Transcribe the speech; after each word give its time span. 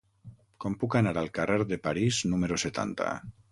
Com 0.63 0.77
puc 0.83 0.97
anar 0.99 1.13
al 1.23 1.29
carrer 1.35 1.59
de 1.73 1.79
París 1.85 2.25
número 2.35 2.61
setanta? 2.67 3.15